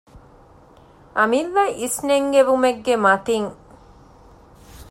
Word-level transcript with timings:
އަމިއްލަ 1.17 1.63
އިސްނެންގެވުމެއްގެ 1.79 2.93
މަތިން 3.05 3.51